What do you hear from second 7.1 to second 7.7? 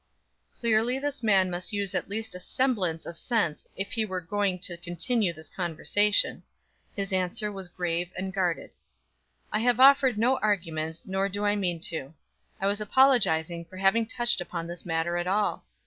answer was